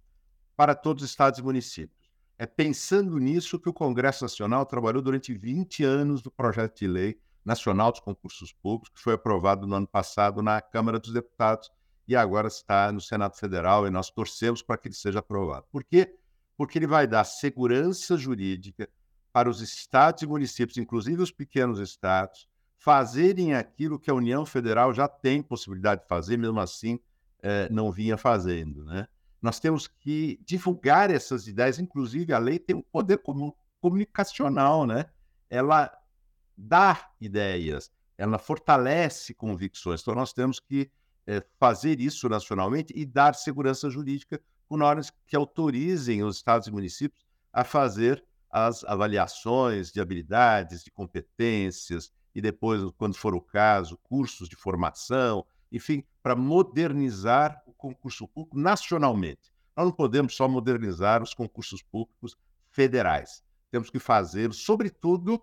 [0.55, 2.11] para todos os estados e municípios.
[2.37, 7.19] É pensando nisso que o Congresso Nacional trabalhou durante 20 anos no projeto de lei
[7.45, 11.69] nacional dos concursos públicos, que foi aprovado no ano passado na Câmara dos Deputados
[12.07, 15.65] e agora está no Senado Federal e nós torcemos para que ele seja aprovado.
[15.71, 16.15] Por quê?
[16.57, 18.89] Porque ele vai dar segurança jurídica
[19.31, 24.93] para os estados e municípios, inclusive os pequenos estados, fazerem aquilo que a União Federal
[24.93, 26.99] já tem possibilidade de fazer, mesmo assim
[27.41, 28.83] eh, não vinha fazendo.
[28.83, 29.07] Né?
[29.41, 33.21] Nós temos que divulgar essas ideias, inclusive a lei tem um poder
[33.81, 35.05] comunicacional, né?
[35.49, 35.91] ela
[36.57, 40.01] dá ideias, ela fortalece convicções.
[40.01, 40.89] Então, nós temos que
[41.25, 46.71] eh, fazer isso nacionalmente e dar segurança jurídica por normas que autorizem os estados e
[46.71, 53.97] municípios a fazer as avaliações de habilidades, de competências, e depois, quando for o caso,
[53.97, 59.51] cursos de formação, enfim, para modernizar o concurso público nacionalmente.
[59.75, 62.37] Nós não podemos só modernizar os concursos públicos
[62.69, 63.43] federais.
[63.71, 65.41] Temos que fazer, sobretudo,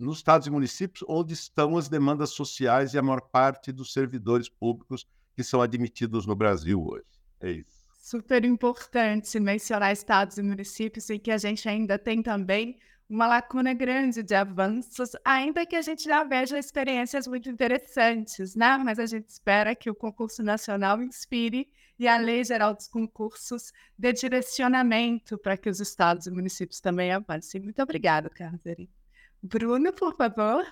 [0.00, 4.48] nos estados e municípios onde estão as demandas sociais e a maior parte dos servidores
[4.48, 5.06] públicos
[5.36, 7.04] que são admitidos no Brasil hoje.
[7.40, 12.76] É isso super importante mencionar estados e municípios e que a gente ainda tem também
[13.08, 18.78] uma lacuna grande de avanços, ainda que a gente já veja experiências muito interessantes, né?
[18.78, 21.68] Mas a gente espera que o concurso nacional inspire
[21.98, 27.12] e a lei geral dos concursos dê direcionamento para que os estados e municípios também
[27.12, 27.60] avancem.
[27.60, 28.62] Muito obrigada, Carlos.
[29.42, 30.64] Bruno, por favor.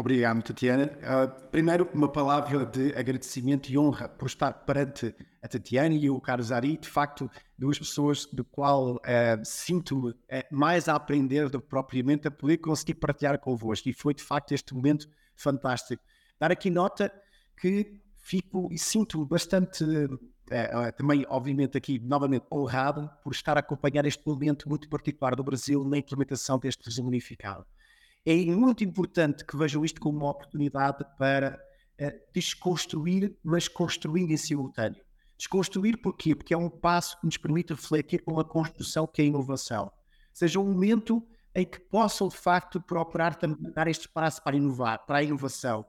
[0.00, 0.86] Obrigado, Tatiana.
[0.86, 6.18] Uh, primeiro, uma palavra de agradecimento e honra por estar perante a Tatiana e o
[6.18, 9.00] Carlos Ari, de facto, duas pessoas do qual uh,
[9.44, 10.14] sinto uh,
[10.50, 13.90] mais a aprender do que propriamente a poder conseguir partilhar convosco.
[13.90, 15.06] E foi, de facto, este momento
[15.36, 16.02] fantástico.
[16.38, 17.12] Dar aqui nota
[17.60, 19.84] que fico e sinto bastante,
[20.96, 25.84] também, obviamente, aqui novamente honrado por estar a acompanhar este momento muito particular do Brasil
[25.84, 27.66] na implementação deste regime unificado
[28.24, 31.58] é muito importante que vejam isto como uma oportunidade para
[32.00, 35.02] uh, desconstruir, mas construir em simultâneo.
[35.38, 36.34] Desconstruir porquê?
[36.34, 39.90] Porque é um passo que nos permite refletir com a construção que é a inovação.
[40.32, 45.04] Seja um momento em que possam, de facto, procurar também dar este espaço para inovar,
[45.06, 45.84] para a inovação.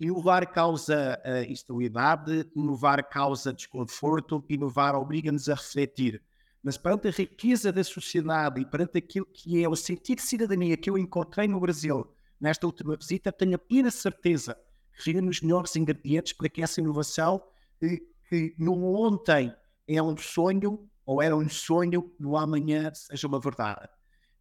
[0.00, 6.22] Inovar causa uh, instabilidade, inovar causa desconforto, inovar obriga-nos a refletir
[6.62, 10.76] mas perante a riqueza da sociedade e perante aquilo que é o sentido de cidadania
[10.76, 12.06] que eu encontrei no Brasil
[12.40, 14.56] nesta última visita, tenho a plena certeza
[14.92, 17.42] que reúne os melhores ingredientes para que essa inovação,
[17.78, 19.54] que, que no ontem
[19.86, 23.88] é um sonho, ou era um sonho, no amanhã seja uma verdade.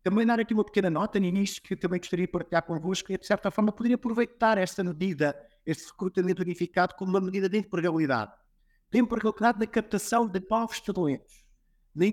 [0.08, 3.18] Também dar aqui uma pequena nota no início que também gostaria de partilhar convosco, e
[3.18, 8.32] de certa forma poderia aproveitar esta medida, este recrutamento unificado, como uma medida de empregabilidade.
[8.90, 11.44] De empregabilidade na captação de novos talentos
[11.94, 12.06] na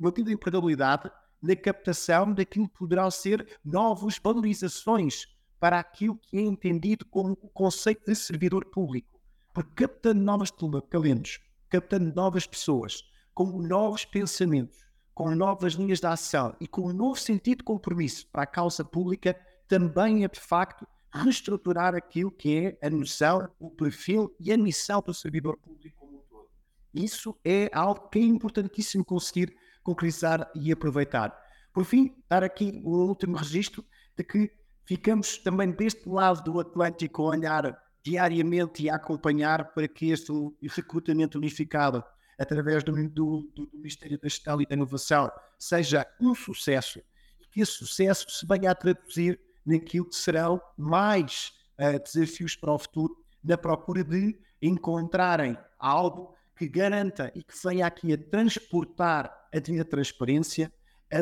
[0.00, 5.28] relativa empregabilidade, na captação daquilo que poderão ser novas valorizações
[5.60, 9.20] para aquilo que é entendido como o conceito de servidor público.
[9.54, 10.52] Porque captando novos
[10.90, 14.87] talentos, captando novas pessoas, com novos pensamentos,
[15.18, 18.84] com novas linhas de ação e com um novo sentido de compromisso para a causa
[18.84, 24.56] pública, também é de facto reestruturar aquilo que é a noção, o perfil e a
[24.56, 25.98] missão do servidor público
[26.94, 31.36] isso é algo que é importantíssimo conseguir concretizar e aproveitar.
[31.72, 33.84] Por fim, dar aqui o último registro
[34.16, 34.52] de que
[34.84, 40.32] ficamos também deste lado do Atlântico a olhar diariamente e a acompanhar para que este
[40.62, 42.04] recrutamento unificado
[42.38, 47.00] através do, do, do Ministério da Gestão e da Inovação seja um sucesso
[47.40, 52.72] e que esse sucesso se venha a traduzir naquilo que serão mais uh, desafios para
[52.72, 59.32] o futuro na procura de encontrarem algo que garanta e que venha aqui a transportar
[59.52, 60.72] a devida transparência,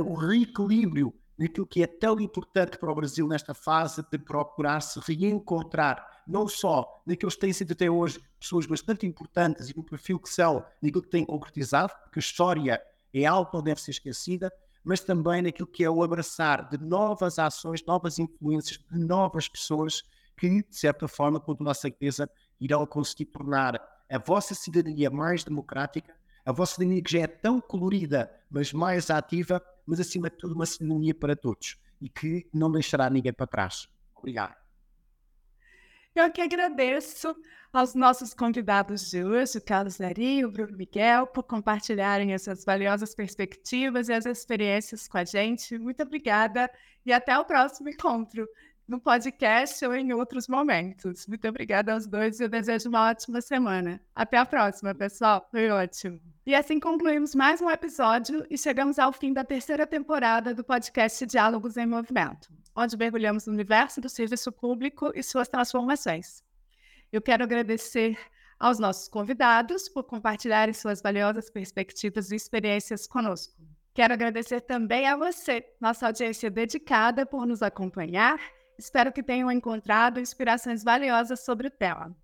[0.04, 4.98] o reequilíbrio naquilo que é tão importante para o Brasil nesta fase de procurar se
[5.00, 10.18] reencontrar, não só naqueles que têm sido até hoje pessoas bastante importantes e no perfil
[10.18, 13.92] que são, naquilo que têm concretizado, porque a história é algo que não deve ser
[13.92, 14.52] esquecida,
[14.84, 20.02] mas também naquilo que é o abraçar de novas ações, novas influências, de novas pessoas
[20.36, 25.42] que, de certa forma, com toda a certeza, irão conseguir tornar a vossa cidadania mais
[25.42, 26.14] democrática,
[26.44, 30.54] a vossa cidadania que já é tão colorida, mas mais ativa, mas acima de tudo
[30.54, 33.88] uma cidadania para todos e que não deixará ninguém para trás.
[34.14, 34.65] Obrigado.
[36.16, 37.36] Eu que agradeço
[37.70, 43.14] aos nossos convidados de hoje, Carlos Nari e o Bruno Miguel, por compartilharem essas valiosas
[43.14, 45.78] perspectivas e as experiências com a gente.
[45.78, 46.70] Muito obrigada
[47.04, 48.48] e até o próximo encontro
[48.86, 51.26] no podcast ou em outros momentos.
[51.26, 54.00] Muito obrigada aos dois e eu desejo uma ótima semana.
[54.14, 55.46] Até a próxima, pessoal.
[55.50, 56.20] Foi ótimo.
[56.46, 61.26] E assim concluímos mais um episódio e chegamos ao fim da terceira temporada do podcast
[61.26, 66.44] Diálogos em Movimento, onde mergulhamos no universo do serviço público e suas transformações.
[67.12, 68.16] Eu quero agradecer
[68.58, 73.54] aos nossos convidados por compartilharem suas valiosas perspectivas e experiências conosco.
[73.92, 78.38] Quero agradecer também a você, nossa audiência dedicada, por nos acompanhar
[78.78, 82.16] Espero que tenham encontrado inspirações valiosas sobre o tema.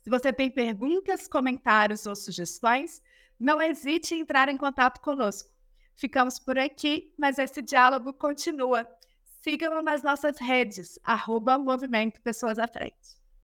[0.00, 3.02] Se você tem perguntas, comentários ou sugestões,
[3.38, 5.50] não hesite em entrar em contato conosco.
[5.94, 8.86] Ficamos por aqui, mas esse diálogo continua.
[9.42, 13.21] Sigam nas nossas redes, arroba Movimento Pessoas à Frente.